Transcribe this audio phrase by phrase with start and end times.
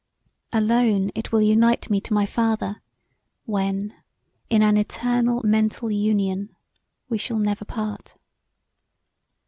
[0.51, 2.81] Alone it will unite me to my father
[3.45, 3.93] when
[4.49, 6.55] in an eternal mental union
[7.07, 8.15] we shall never part.